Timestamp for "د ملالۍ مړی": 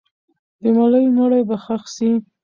0.61-1.41